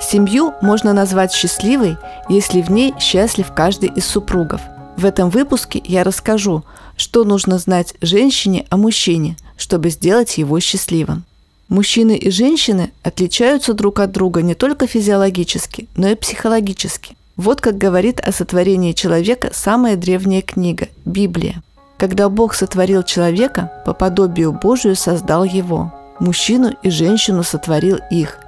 Семью 0.00 0.54
можно 0.60 0.92
назвать 0.92 1.32
счастливой, 1.32 1.96
если 2.28 2.60
в 2.60 2.70
ней 2.70 2.94
счастлив 2.98 3.52
каждый 3.54 3.88
из 3.90 4.04
супругов. 4.04 4.60
В 4.96 5.04
этом 5.04 5.30
выпуске 5.30 5.82
я 5.84 6.04
расскажу, 6.04 6.64
что 6.96 7.24
нужно 7.24 7.58
знать 7.58 7.94
женщине 8.00 8.66
о 8.70 8.76
мужчине, 8.76 9.36
чтобы 9.56 9.90
сделать 9.90 10.38
его 10.38 10.58
счастливым. 10.60 11.24
Мужчины 11.68 12.16
и 12.16 12.30
женщины 12.30 12.92
отличаются 13.02 13.74
друг 13.74 13.98
от 14.00 14.12
друга 14.12 14.40
не 14.42 14.54
только 14.54 14.86
физиологически, 14.86 15.88
но 15.96 16.08
и 16.08 16.14
психологически. 16.14 17.16
Вот 17.36 17.60
как 17.60 17.76
говорит 17.76 18.20
о 18.20 18.32
сотворении 18.32 18.92
человека 18.92 19.50
самая 19.52 19.96
древняя 19.96 20.42
книга– 20.42 20.88
Библия. 21.04 21.62
Когда 21.98 22.28
Бог 22.28 22.54
сотворил 22.54 23.02
человека, 23.02 23.72
по 23.84 23.94
подобию 23.94 24.52
Божию 24.52 24.96
создал 24.96 25.44
его. 25.44 25.92
Мужчину 26.20 26.74
и 26.82 26.88
женщину 26.88 27.42
сотворил 27.42 27.98
их, 28.10 28.38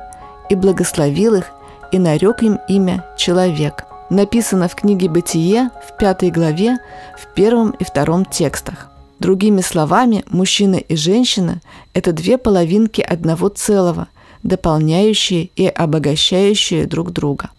и 0.49 0.55
благословил 0.55 1.35
их, 1.35 1.51
и 1.93 1.99
нарек 1.99 2.43
им 2.43 2.59
имя 2.69 3.05
«человек». 3.17 3.85
Написано 4.11 4.69
в 4.69 4.75
книге 4.75 5.09
«Бытие» 5.09 5.71
в 5.87 5.97
пятой 5.99 6.31
главе, 6.31 6.79
в 7.19 7.35
первом 7.35 7.71
и 7.73 7.85
втором 7.85 8.25
текстах. 8.25 8.89
Другими 9.19 9.61
словами, 9.61 10.25
мужчина 10.31 10.77
и 10.77 10.97
женщина– 10.97 11.61
это 11.95 12.13
две 12.13 12.39
половинки 12.39 13.01
одного 13.01 13.49
целого, 13.49 14.09
дополняющие 14.43 15.51
и 15.57 15.67
обогащающие 15.67 16.87
друг 16.87 17.11
друга. 17.13 17.51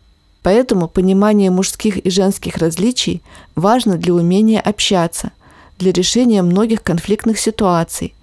Поэтому 0.41 0.87
понимание 0.87 1.51
мужских 1.51 1.97
и 1.97 2.09
женских 2.09 2.57
различий 2.57 3.21
важно 3.55 3.97
для 3.97 4.13
умения 4.13 4.61
общаться, 4.61 5.31
для 5.77 5.91
решения 5.91 6.41
многих 6.41 6.81
конфликтных 6.81 7.39
ситуаций, 7.39 8.13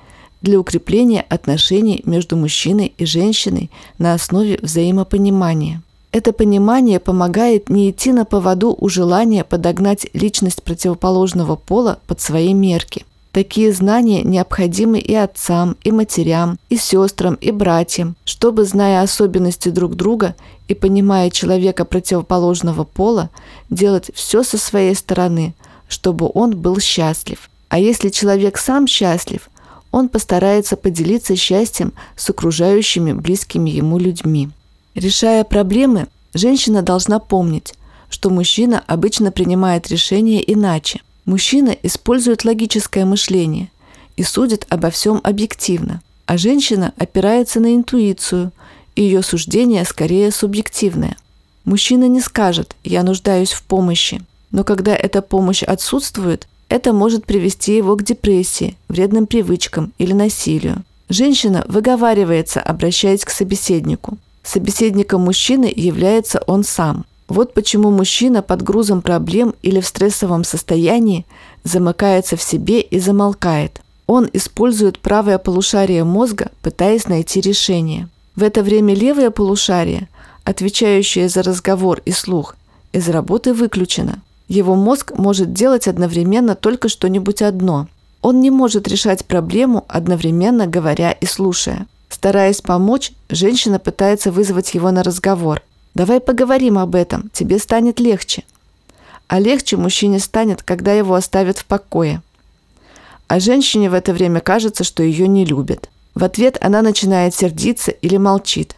для 0.43 0.61
укрепления 0.61 1.25
отношений 1.29 2.03
между 2.05 2.37
мужчиной 2.37 2.93
и 2.97 3.05
женщиной 3.05 3.71
на 3.99 4.15
основе 4.15 4.59
взаимопонимания. 4.63 5.83
Это 6.13 6.33
понимание 6.33 6.99
помогает 6.99 7.69
не 7.69 7.91
идти 7.91 8.13
на 8.13 8.25
поводу 8.25 8.75
у 8.79 8.89
желания 8.89 9.45
подогнать 9.45 10.07
личность 10.15 10.63
противоположного 10.63 11.57
пола 11.57 11.99
под 12.07 12.21
свои 12.21 12.55
мерки. 12.55 13.05
Такие 13.33 13.71
знания 13.71 14.23
необходимы 14.23 14.99
и 14.99 15.15
отцам, 15.15 15.77
и 15.85 15.93
матерям, 15.93 16.59
и 16.71 16.79
сестрам, 16.79 17.35
и 17.35 17.51
братьям, 17.51 18.17
чтобы, 18.25 18.65
зная 18.65 19.03
особенности 19.03 19.69
друг 19.69 19.95
друга 19.95 20.35
и 20.69 20.75
понимая 20.75 21.29
человека 21.29 21.85
противоположного 21.85 22.85
пола, 22.85 23.29
делать 23.69 24.11
все 24.15 24.43
со 24.43 24.57
своей 24.57 24.95
стороны, 24.95 25.53
чтобы 25.87 26.31
он 26.33 26.57
был 26.57 26.81
счастлив. 26.81 27.51
А 27.69 27.79
если 27.79 28.09
человек 28.09 28.57
сам 28.57 28.87
счастлив– 28.87 29.51
он 29.93 30.09
постарается 30.09 30.77
поделиться 30.77 31.37
счастьем 31.37 31.93
с 32.17 32.29
окружающими 32.31 33.13
близкими 33.13 33.71
ему 33.71 33.99
людьми. 33.99 34.51
Решая 34.95 35.45
проблемы, 35.45 36.07
женщина 36.35 36.83
должна 36.83 37.19
помнить, 37.19 37.75
что 38.09 38.31
мужчина 38.31 38.83
обычно 38.87 39.33
принимает 39.33 39.89
решения 39.89 40.41
иначе. 40.41 41.01
Мужчина 41.25 41.71
использует 41.83 42.45
логическое 42.45 43.05
мышление 43.05 43.71
и 44.17 44.23
судит 44.23 44.67
обо 44.69 44.91
всем 44.91 45.21
объективно, 45.23 46.01
а 46.27 46.37
женщина 46.39 46.93
опирается 46.99 47.61
на 47.61 47.75
интуицию, 47.75 48.53
и 48.95 49.03
ее 49.03 49.23
суждение 49.23 49.85
скорее 49.85 50.31
субъективное. 50.31 51.17
Мужчина 51.65 52.07
не 52.09 52.21
скажет 52.21 52.77
«я 52.85 53.03
нуждаюсь 53.03 53.53
в 53.53 53.63
помощи», 53.65 54.23
но 54.51 54.65
когда 54.65 54.95
эта 54.95 55.21
помощь 55.21 55.63
отсутствует, 55.63 56.49
это 56.69 56.93
может 56.93 57.27
привести 57.27 57.77
его 57.77 57.97
к 57.97 58.03
депрессии, 58.03 58.77
вредным 58.89 59.27
привычкам 59.27 59.93
или 59.99 60.13
насилию. 60.13 60.85
Женщина 61.09 61.65
выговаривается, 61.69 62.61
обращаясь 62.61 63.25
к 63.25 63.31
собеседнику. 63.31 64.19
Собеседником 64.43 65.23
мужчины 65.23 65.73
является 65.75 66.43
он 66.47 66.65
сам. 66.65 67.05
Вот 67.29 67.55
почему 67.55 67.91
мужчина 67.91 68.43
под 68.43 68.63
грузом 68.63 69.03
проблем 69.03 69.55
или 69.63 69.81
в 69.81 69.87
стрессовом 69.87 70.45
состоянии 70.45 71.27
замыкается 71.65 72.37
в 72.37 72.43
себе 72.43 72.81
и 72.81 72.99
замолкает. 72.99 73.81
Он 74.07 74.29
использует 74.33 75.01
правое 75.01 75.39
полушарие 75.39 76.05
мозга, 76.05 76.51
пытаясь 76.63 77.09
найти 77.09 77.41
решение. 77.41 78.09
В 78.37 78.43
это 78.43 78.63
время 78.63 78.95
левое 78.95 79.31
полушарие, 79.31 80.09
отвечающее 80.45 81.29
за 81.29 81.43
разговор 81.43 82.01
и 82.05 82.13
слух, 82.13 82.57
из 82.93 83.09
работы 83.09 83.53
выключено. 83.53 84.23
Его 84.49 84.75
мозг 84.77 85.13
может 85.17 85.53
делать 85.53 85.89
одновременно 85.89 86.55
только 86.55 86.89
что-нибудь 86.89 87.43
одно. 87.43 87.89
Он 88.23 88.41
не 88.41 88.51
может 88.51 88.89
решать 88.89 89.25
проблему, 89.25 89.85
одновременно 89.89 90.67
говоря 90.67 91.13
и 91.13 91.27
слушая. 91.27 91.87
Стараясь 92.09 92.61
помочь, 92.61 93.13
женщина 93.29 93.79
пытается 93.79 94.31
вызвать 94.31 94.75
его 94.75 94.91
на 94.91 95.03
разговор. 95.03 95.63
«Давай 95.95 96.21
поговорим 96.21 96.79
об 96.79 96.95
этом, 96.95 97.31
тебе 97.33 97.59
станет 97.59 98.01
легче». 98.01 98.45
А 99.29 99.41
легче 99.41 99.77
мужчине 99.77 100.21
станет, 100.21 100.63
когда 100.63 100.93
его 100.93 101.15
оставят 101.15 101.59
в 101.59 101.65
покое. 101.65 102.23
А 103.27 103.41
женщине 103.41 103.91
в 103.91 103.95
это 103.95 104.13
время 104.13 104.41
кажется, 104.41 104.85
что 104.85 105.03
ее 105.03 105.27
не 105.27 105.45
любят. 105.45 105.91
В 106.15 106.23
ответ 106.23 106.59
она 106.61 106.81
начинает 106.83 107.35
сердиться 107.35 107.91
или 107.91 108.17
молчит. 108.19 108.77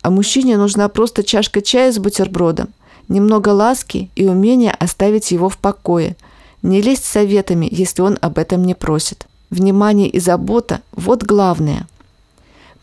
А 0.00 0.10
мужчине 0.10 0.56
нужна 0.56 0.88
просто 0.88 1.24
чашка 1.24 1.60
чая 1.60 1.92
с 1.92 1.98
бутербродом, 1.98 2.68
немного 3.08 3.50
ласки 3.50 4.10
и 4.16 4.26
умения 4.26 4.74
оставить 4.78 5.30
его 5.30 5.48
в 5.48 5.58
покое, 5.58 6.16
не 6.62 6.82
лезть 6.82 7.04
советами, 7.04 7.68
если 7.70 8.02
он 8.02 8.18
об 8.20 8.38
этом 8.38 8.64
не 8.64 8.74
просит. 8.74 9.26
Внимание 9.50 10.08
и 10.08 10.20
забота– 10.20 10.82
вот 10.92 11.22
главное. 11.22 11.86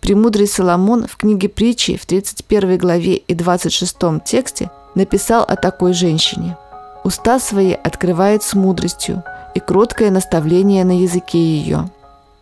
Премудрый 0.02 0.48
Соломон 0.48 1.08
в 1.08 1.18
книге 1.18 1.50
притчи 1.50 1.98
в 1.98 2.06
31 2.06 2.78
главе 2.78 3.18
и 3.18 3.34
26 3.34 3.98
тексте 4.24 4.70
написал 4.96 5.44
о 5.44 5.56
такой 5.56 5.94
женщине. 5.94 6.58
«Уста 7.04 7.40
свои 7.40 7.74
открывает 7.74 8.44
с 8.44 8.54
мудростью, 8.54 9.24
и 9.54 9.60
кроткое 9.60 10.12
наставление 10.12 10.84
на 10.86 11.00
языке 11.00 11.40
ее». 11.40 11.90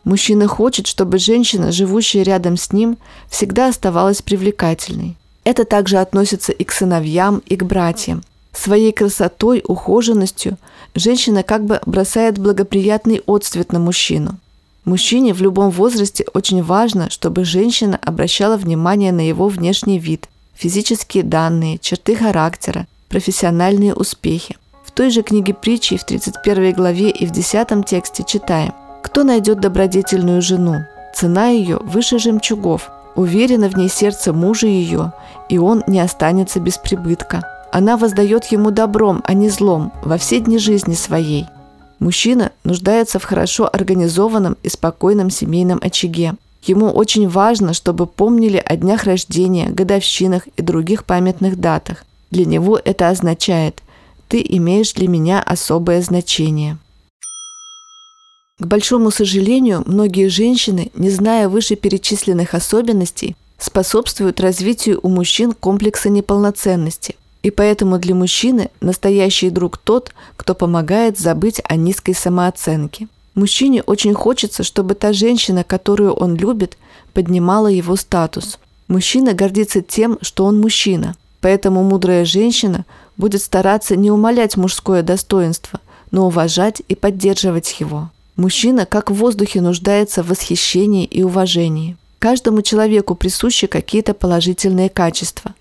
Мужчина 0.03 0.47
хочет, 0.47 0.87
чтобы 0.87 1.17
женщина, 1.17 1.71
живущая 1.71 2.23
рядом 2.23 2.57
с 2.57 2.73
ним, 2.73 2.97
всегда 3.29 3.69
оставалась 3.69 4.21
привлекательной. 4.21 5.15
Это 5.43 5.65
также 5.65 5.97
относится 5.97 6.51
и 6.51 6.63
к 6.63 6.71
сыновьям, 6.71 7.41
и 7.45 7.55
к 7.55 7.63
братьям. 7.63 8.23
Своей 8.53 8.91
красотой, 8.91 9.63
ухоженностью 9.67 10.57
женщина 10.95 11.43
как 11.43 11.65
бы 11.65 11.81
бросает 11.85 12.37
благоприятный 12.37 13.21
отцвет 13.25 13.73
на 13.73 13.79
мужчину. 13.79 14.37
Мужчине 14.85 15.33
в 15.33 15.41
любом 15.41 15.71
возрасте 15.71 16.25
очень 16.33 16.61
важно, 16.61 17.09
чтобы 17.09 17.45
женщина 17.45 17.99
обращала 18.01 18.57
внимание 18.57 19.11
на 19.11 19.27
его 19.27 19.47
внешний 19.47 19.97
вид, 19.97 20.27
физические 20.53 21.23
данные, 21.23 21.77
черты 21.79 22.15
характера, 22.15 22.85
профессиональные 23.09 23.93
успехи. 23.93 24.57
В 24.83 24.91
той 24.91 25.09
же 25.09 25.23
книге 25.23 25.53
притчи 25.53 25.97
в 25.97 26.03
31 26.03 26.73
главе 26.73 27.09
и 27.09 27.25
в 27.25 27.31
10 27.31 27.85
тексте 27.85 28.23
читаем 28.23 28.73
«Кто 29.01 29.23
найдет 29.23 29.59
добродетельную 29.59 30.41
жену? 30.41 30.85
Цена 31.15 31.47
ее 31.47 31.77
выше 31.77 32.19
жемчугов, 32.19 32.91
Уверено 33.15 33.69
в 33.69 33.77
ней 33.77 33.89
сердце 33.89 34.33
мужа 34.33 34.67
ее, 34.67 35.13
и 35.49 35.57
он 35.57 35.83
не 35.87 35.99
останется 35.99 36.59
без 36.59 36.77
прибытка. 36.77 37.47
Она 37.71 37.97
воздает 37.97 38.45
ему 38.45 38.71
добром, 38.71 39.21
а 39.25 39.33
не 39.33 39.49
злом, 39.49 39.91
во 40.03 40.17
все 40.17 40.39
дни 40.39 40.57
жизни 40.57 40.93
своей. 40.93 41.45
Мужчина 41.99 42.51
нуждается 42.63 43.19
в 43.19 43.23
хорошо 43.23 43.69
организованном 43.71 44.57
и 44.63 44.69
спокойном 44.69 45.29
семейном 45.29 45.79
очаге. 45.81 46.35
Ему 46.63 46.87
очень 46.91 47.27
важно, 47.27 47.73
чтобы 47.73 48.07
помнили 48.07 48.61
о 48.63 48.75
днях 48.75 49.03
рождения, 49.03 49.69
годовщинах 49.69 50.47
и 50.55 50.61
других 50.61 51.05
памятных 51.05 51.59
датах. 51.59 52.05
Для 52.31 52.45
него 52.45 52.79
это 52.83 53.09
означает 53.09 53.81
«ты 54.27 54.43
имеешь 54.47 54.93
для 54.93 55.07
меня 55.07 55.41
особое 55.41 56.01
значение». 56.01 56.77
К 58.63 58.65
большому 58.65 59.11
сожалению, 59.11 59.83
многие 59.85 60.29
женщины, 60.29 60.89
не 60.95 61.09
зная 61.09 61.49
вышеперечисленных 61.49 62.53
особенностей, 62.53 63.35
способствуют 63.57 64.39
развитию 64.39 65.01
у 65.03 65.09
мужчин 65.09 65.51
комплекса 65.51 66.07
неполноценности. 66.07 67.17
И 67.41 67.51
поэтому 67.51 67.99
для 67.99 68.15
мужчины 68.15 68.69
настоящий 68.79 69.49
друг 69.49 69.77
тот, 69.77 70.13
кто 70.37 70.55
помогает 70.55 71.19
забыть 71.19 71.61
о 71.65 71.75
низкой 71.75 72.13
самооценке. 72.13 73.09
Мужчине 73.35 73.83
очень 73.83 74.13
хочется, 74.13 74.63
чтобы 74.63 74.93
та 74.93 75.11
женщина, 75.11 75.65
которую 75.65 76.13
он 76.13 76.37
любит, 76.37 76.77
поднимала 77.11 77.67
его 77.67 77.97
статус. 77.97 78.59
Мужчина 78.87 79.33
гордится 79.33 79.81
тем, 79.81 80.17
что 80.21 80.45
он 80.45 80.61
мужчина. 80.61 81.17
Поэтому 81.41 81.83
мудрая 81.83 82.23
женщина 82.23 82.85
будет 83.17 83.41
стараться 83.41 83.97
не 83.97 84.09
умалять 84.09 84.55
мужское 84.55 85.03
достоинство, 85.03 85.81
но 86.11 86.27
уважать 86.27 86.81
и 86.87 86.95
поддерживать 86.95 87.81
его. 87.81 88.09
Мужчина 88.35 88.85
как 88.85 89.11
в 89.11 89.15
воздухе 89.15 89.61
нуждается 89.61 90.23
в 90.23 90.27
восхищении 90.27 91.05
и 91.05 91.23
уважении. 91.23 91.97
Каждому 92.19 92.61
человеку 92.61 93.15
присущи 93.15 93.67
какие-то 93.67 94.13
положительные 94.13 94.89
качества. 94.89 95.53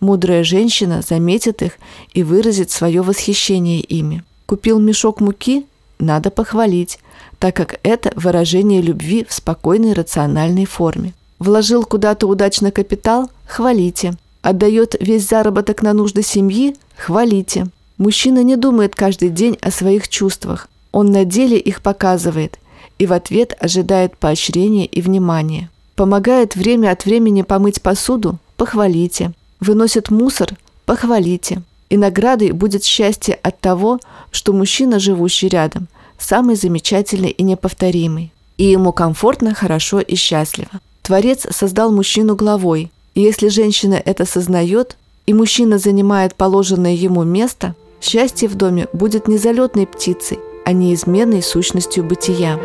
Мудрая 0.00 0.44
женщина 0.44 1.02
заметит 1.02 1.62
их 1.62 1.72
и 2.12 2.22
выразит 2.22 2.70
свое 2.70 3.02
восхищение 3.02 3.80
ими. 3.80 4.22
Купил 4.46 4.78
мешок 4.78 5.20
муки– 5.20 5.66
надо 5.98 6.30
похвалить, 6.30 6.98
так 7.38 7.56
как 7.56 7.78
это 7.82 8.12
выражение 8.16 8.82
любви 8.82 9.24
в 9.28 9.32
спокойной 9.32 9.92
рациональной 9.92 10.66
форме. 10.66 11.14
Вложил 11.38 11.84
куда-то 11.84 12.26
удачно 12.26 12.70
капитал– 12.70 13.30
хвалите. 13.46 14.14
Отдает 14.42 14.96
весь 15.00 15.28
заработок 15.28 15.82
на 15.82 15.92
нужды 15.92 16.22
семьи– 16.22 16.76
хвалите. 16.96 17.66
Мужчина 17.96 18.42
не 18.42 18.56
думает 18.56 18.94
каждый 18.94 19.30
день 19.30 19.56
о 19.62 19.70
своих 19.70 20.08
чувствах. 20.08 20.68
Он 20.94 21.10
на 21.10 21.24
деле 21.24 21.58
их 21.58 21.82
показывает 21.82 22.60
и 23.00 23.06
в 23.06 23.12
ответ 23.12 23.52
ожидает 23.58 24.16
поощрения 24.16 24.86
и 24.86 25.02
внимания. 25.02 25.68
Помогает 25.96 26.54
время 26.54 26.92
от 26.92 27.04
времени 27.04 27.42
помыть 27.42 27.82
посуду– 27.82 28.38
похвалите. 28.56 29.32
Выносит 29.58 30.12
мусор– 30.12 30.50
похвалите. 30.86 31.62
И 31.90 31.96
наградой 31.96 32.52
будет 32.52 32.84
счастье 32.84 33.34
от 33.42 33.58
того, 33.58 33.98
что 34.30 34.52
мужчина, 34.52 35.00
живущий 35.00 35.48
рядом, 35.48 35.88
самый 36.16 36.54
замечательный 36.54 37.30
и 37.30 37.42
неповторимый. 37.42 38.30
И 38.56 38.66
ему 38.66 38.92
комфортно, 38.92 39.52
хорошо 39.52 39.98
и 39.98 40.14
счастливо. 40.14 40.70
Творец 41.02 41.44
создал 41.50 41.90
мужчину 41.90 42.36
главой, 42.36 42.92
и 43.16 43.20
если 43.20 43.48
женщина 43.48 44.00
это 44.04 44.24
сознает, 44.26 44.96
и 45.26 45.34
мужчина 45.34 45.78
занимает 45.78 46.36
положенное 46.36 46.94
ему 46.94 47.24
место, 47.24 47.74
счастье 48.00 48.48
в 48.48 48.54
доме 48.54 48.86
будет 48.92 49.26
не 49.26 49.38
залетной 49.38 49.88
птицей, 49.88 50.38
а 50.64 50.72
неизменной 50.72 51.42
сущностью 51.42 52.04
бытия. 52.04 52.58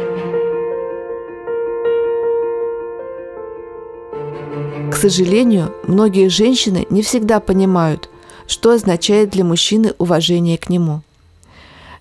К 4.92 4.96
сожалению, 4.96 5.74
многие 5.88 6.30
женщины 6.30 6.86
не 6.90 7.02
всегда 7.04 7.40
понимают, 7.40 8.10
что 8.48 8.72
означает 8.72 9.30
для 9.30 9.44
мужчины 9.44 9.94
уважение 9.98 10.58
к 10.58 10.70
нему. 10.70 11.02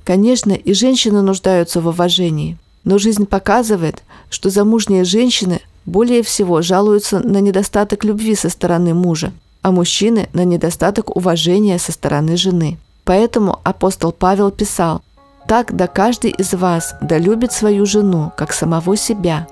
Конечно, 0.04 0.52
и 0.52 0.72
женщины 0.72 1.20
нуждаются 1.20 1.80
в 1.80 1.86
уважении, 1.86 2.56
но 2.84 2.98
жизнь 2.98 3.26
показывает, 3.26 4.02
что 4.30 4.48
замужние 4.48 5.04
женщины 5.04 5.60
более 5.84 6.22
всего 6.22 6.62
жалуются 6.62 7.20
на 7.20 7.40
недостаток 7.40 8.04
любви 8.04 8.34
со 8.34 8.48
стороны 8.48 8.94
мужа, 8.94 9.32
а 9.62 9.70
мужчины 9.70 10.28
на 10.32 10.44
недостаток 10.44 11.14
уважения 11.14 11.78
со 11.78 11.92
стороны 11.92 12.36
жены. 12.36 12.78
Поэтому 13.04 13.60
апостол 13.64 14.12
Павел 14.12 14.50
писал, 14.50 15.02
«Так 15.48 15.74
да 15.74 15.86
каждый 15.86 16.30
из 16.30 16.52
вас 16.52 16.94
да 17.00 17.16
любит 17.16 17.52
свою 17.52 17.86
жену, 17.86 18.32
как 18.36 18.52
самого 18.52 18.98
себя, 18.98 19.48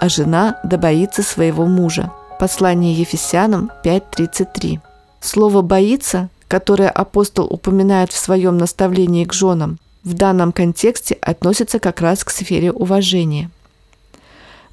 а 0.00 0.08
жена 0.08 0.58
да 0.64 0.76
боится 0.76 1.22
своего 1.22 1.66
мужа». 1.66 2.10
Послание 2.40 2.92
Ефесянам 2.92 3.70
5.33. 3.84 4.80
Слово 5.20 5.62
«боится», 5.62 6.28
которое 6.48 6.90
апостол 6.90 7.46
упоминает 7.46 8.10
в 8.10 8.18
своем 8.18 8.58
наставлении 8.58 9.24
к 9.24 9.32
женам, 9.32 9.78
в 10.02 10.14
данном 10.14 10.50
контексте 10.50 11.14
относится 11.14 11.78
как 11.78 12.00
раз 12.00 12.24
к 12.24 12.30
сфере 12.30 12.72
уважения. 12.72 13.48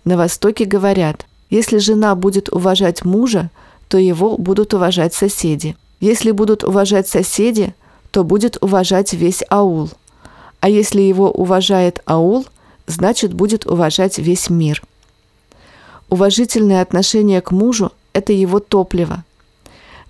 На 0.05 0.17
Востоке 0.17 0.65
говорят, 0.65 1.27
если 1.51 1.77
жена 1.77 2.15
будет 2.15 2.49
уважать 2.49 3.05
мужа, 3.05 3.51
то 3.87 3.99
его 3.99 4.37
будут 4.37 4.73
уважать 4.73 5.13
соседи. 5.13 5.75
Если 5.99 6.31
будут 6.31 6.63
уважать 6.63 7.07
соседи, 7.07 7.75
то 8.09 8.23
будет 8.23 8.57
уважать 8.61 9.13
весь 9.13 9.43
аул. 9.49 9.91
А 10.63 10.69
если 10.69 11.01
его 11.01 11.30
уважает 11.30 12.01
аул, 12.06 12.45
значит 12.88 13.33
будет 13.33 13.68
уважать 13.68 14.18
весь 14.18 14.50
мир– 14.50 14.81
Уважительное 16.13 16.83
отношение 16.83 17.42
к 17.42 17.50
мужу– 17.50 17.92
это 18.13 18.33
его 18.33 18.60
топливо. 18.60 19.24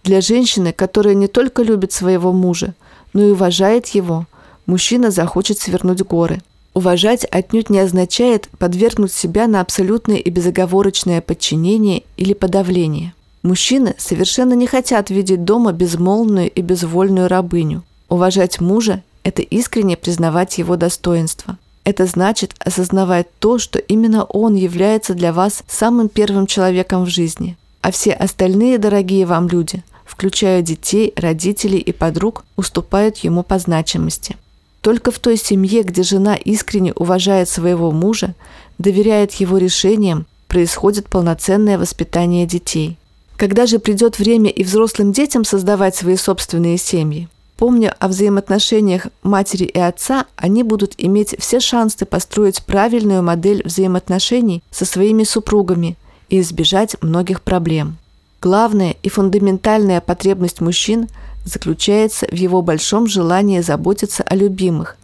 Для 0.04 0.20
женщины, 0.20 0.74
которая 0.74 1.14
не 1.14 1.28
только 1.28 1.64
любит 1.64 1.94
своего 1.94 2.34
мужа, 2.34 2.74
но 3.14 3.24
и 3.24 3.32
уважает 3.32 3.88
его, 3.88 4.26
мужчина 4.66 5.12
захочет 5.12 5.60
свернуть 5.60 6.02
горы. 6.04 6.42
Уважать 6.74 7.24
отнюдь 7.24 7.70
не 7.70 7.80
означает 7.80 8.50
подвергнуть 8.60 9.14
себя 9.14 9.48
на 9.48 9.62
абсолютное 9.62 10.18
и 10.18 10.30
безоговорочное 10.30 11.22
подчинение 11.22 12.04
или 12.18 12.34
подавление. 12.34 13.14
Мужчины 13.42 13.96
совершенно 13.98 14.56
не 14.56 14.68
хотят 14.68 15.10
видеть 15.10 15.46
дома 15.46 15.72
безмолвную 15.72 16.52
и 16.52 16.62
безвольную 16.62 17.30
рабыню. 17.30 17.84
Уважать 18.10 18.60
мужа– 18.60 19.04
это 19.24 19.42
искренне 19.42 19.98
признавать 19.98 20.58
его 20.58 20.76
достоинство. 20.76 21.58
Это 21.84 22.06
значит 22.06 22.56
осознавать 22.60 23.28
то, 23.40 23.58
что 23.58 23.80
именно 23.80 24.24
он 24.24 24.56
является 24.56 25.14
для 25.14 25.34
вас 25.34 25.64
самым 25.68 26.08
первым 26.08 26.48
человеком 26.48 27.04
в 27.04 27.10
жизни, 27.10 27.58
а 27.82 27.92
все 27.92 28.14
остальные 28.14 28.78
дорогие 28.78 29.26
вам 29.26 29.50
люди, 29.50 29.84
включая 30.06 30.62
детей, 30.62 31.14
родителей 31.18 31.80
и 31.80 31.92
подруг, 31.92 32.46
уступают 32.56 33.18
ему 33.18 33.44
по 33.44 33.60
значимости. 33.60 34.38
Только 34.82 35.12
в 35.12 35.20
той 35.20 35.38
семье, 35.38 35.84
где 35.84 36.04
жена 36.04 36.36
искренне 36.36 36.94
уважает 36.94 37.50
своего 37.50 37.92
мужа, 37.92 38.36
доверяет 38.78 39.34
его 39.34 39.58
решениям, 39.58 40.26
происходит 40.48 41.10
полноценное 41.10 41.78
воспитание 41.78 42.46
детей. 42.46 42.98
Когда 43.38 43.66
же 43.66 43.80
придет 43.80 44.20
время 44.20 44.50
и 44.50 44.64
взрослым 44.64 45.12
детям 45.12 45.44
создавать 45.46 45.96
свои 45.96 46.16
собственные 46.16 46.78
семьи, 46.78 47.28
Помня 47.58 47.96
о 48.00 48.08
взаимоотношениях 48.08 49.08
матери 49.22 49.66
и 49.66 49.80
отца, 49.80 50.26
они 50.36 50.64
будут 50.64 50.96
иметь 50.98 51.36
все 51.40 51.60
шансы 51.60 52.06
построить 52.06 52.64
правильную 52.64 53.22
модель 53.22 53.62
взаимоотношений 53.64 54.64
со 54.72 54.86
своими 54.86 55.24
супругами 55.24 55.96
и 56.30 56.40
избежать 56.40 56.96
многих 57.02 57.42
проблем. 57.42 57.98
Главная 58.42 58.96
и 59.04 59.10
фундаментальная 59.10 60.02
потребность 60.02 60.62
мужчин 60.62 61.08
заключается 61.46 62.26
в 62.26 62.34
его 62.34 62.62
большом 62.62 63.08
желании 63.08 63.62
заботиться 63.62 64.24
о 64.24 64.36
любимых, 64.36 64.98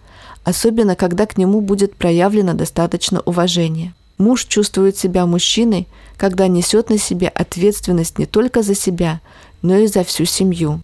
особенно 0.44 0.96
когда 0.96 1.26
к 1.26 1.38
нему 1.38 1.62
будет 1.62 1.96
проявлено 1.96 2.54
достаточно 2.54 3.22
уважения. 3.22 3.94
Муж 4.18 4.46
чувствует 4.46 4.98
себя 4.98 5.26
мужчиной, 5.26 5.88
когда 6.18 6.48
несет 6.48 6.90
на 6.90 6.98
себе 6.98 7.30
ответственность 7.30 8.20
не 8.20 8.26
только 8.26 8.64
за 8.64 8.76
себя, 8.76 9.22
но 9.62 9.78
и 9.78 9.88
за 9.88 10.04
всю 10.04 10.26
семью. 10.26 10.82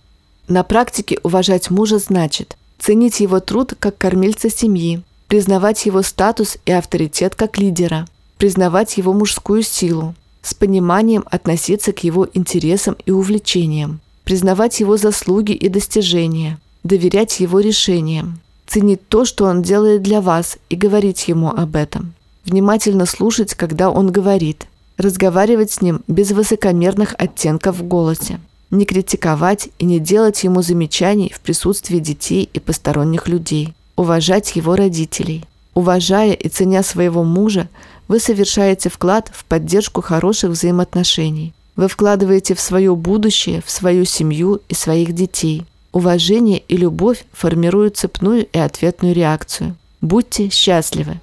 На 0.47 0.63
практике 0.63 1.17
уважать 1.23 1.71
мужа 1.71 1.97
значит 1.97 2.55
ценить 2.77 3.19
его 3.19 3.39
труд 3.39 3.73
как 3.79 3.97
кормильца 3.97 4.49
семьи, 4.49 5.01
признавать 5.27 5.85
его 5.87 6.03
статус 6.03 6.57
и 6.65 6.71
авторитет 6.71 7.33
как 7.33 7.57
лидера, 7.57 8.07
признавать 8.37 8.97
его 8.97 9.11
мужскую 9.11 9.63
силу, 9.63 10.13
с 10.43 10.53
пониманием 10.53 11.23
относиться 11.31 11.93
к 11.93 12.03
его 12.03 12.27
интересам 12.33 12.95
и 13.07 13.11
увлечениям, 13.11 14.01
признавать 14.23 14.79
его 14.79 14.97
заслуги 14.97 15.53
и 15.53 15.67
достижения, 15.67 16.59
доверять 16.83 17.39
его 17.39 17.59
решениям, 17.59 18.39
ценить 18.67 19.07
то, 19.07 19.25
что 19.25 19.45
он 19.45 19.63
делает 19.63 20.03
для 20.03 20.21
вас, 20.21 20.59
и 20.69 20.75
говорить 20.75 21.27
ему 21.27 21.49
об 21.49 21.75
этом, 21.75 22.13
внимательно 22.45 23.07
слушать, 23.07 23.55
когда 23.55 23.89
он 23.89 24.11
говорит, 24.11 24.67
разговаривать 24.97 25.71
с 25.71 25.81
ним 25.81 26.03
без 26.07 26.31
высокомерных 26.31 27.15
оттенков 27.17 27.77
в 27.77 27.83
голосе 27.83 28.39
не 28.75 28.85
критиковать 28.85 29.69
и 29.79 29.85
не 29.85 29.99
делать 29.99 30.43
ему 30.43 30.61
замечаний 30.61 31.31
в 31.33 31.39
присутствии 31.39 31.99
детей 31.99 32.49
и 32.53 32.59
посторонних 32.59 33.27
людей, 33.27 33.73
уважать 33.95 34.55
его 34.55 34.75
родителей. 34.75 35.45
Уважая 35.73 36.33
и 36.33 36.47
ценя 36.47 36.83
своего 36.83 37.23
мужа, 37.23 37.67
вы 38.07 38.19
совершаете 38.19 38.89
вклад 38.89 39.31
в 39.33 39.45
поддержку 39.45 40.01
хороших 40.01 40.51
взаимоотношений. 40.51 41.53
Вы 41.75 41.87
вкладываете 41.87 42.55
в 42.55 42.61
свое 42.61 42.95
будущее, 42.95 43.61
в 43.65 43.69
свою 43.69 44.05
семью 44.05 44.61
и 44.69 44.73
своих 44.73 45.13
детей. 45.13 45.65
Уважение 45.91 46.59
и 46.59 46.77
любовь 46.77 47.25
формируют 47.33 47.97
цепную 47.97 48.45
и 48.45 48.57
ответную 48.57 49.13
реакцию. 49.13 49.75
Будьте 50.01 50.49
счастливы! 50.49 51.19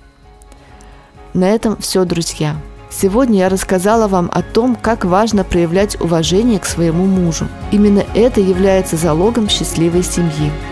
На 1.35 1.49
этом 1.49 1.77
все, 1.79 2.05
друзья. 2.05 2.57
Сегодня 2.93 3.41
я 3.41 3.49
рассказала 3.49 4.07
вам 4.07 4.31
о 4.33 4.43
том, 4.43 4.77
как 4.77 5.05
важно 5.07 5.45
проявлять 5.45 5.99
уважение 6.01 6.61
к 6.61 6.67
своему 6.67 7.07
мужу. 7.07 7.49
Именно 7.73 8.05
это 8.15 8.41
является 8.41 8.97
залогом 8.97 9.49
счастливой 9.49 10.03
семьи. 10.03 10.53